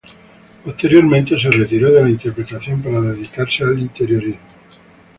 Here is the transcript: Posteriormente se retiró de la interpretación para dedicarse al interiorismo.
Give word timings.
Posteriormente 0.65 1.37
se 1.39 1.51
retiró 1.51 1.91
de 1.91 2.01
la 2.01 2.09
interpretación 2.09 2.81
para 2.81 3.01
dedicarse 3.01 3.63
al 3.63 3.77
interiorismo. 3.77 4.39